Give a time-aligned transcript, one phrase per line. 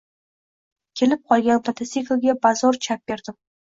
[1.01, 3.39] kelib qolgan motosiklga bazur chap berdim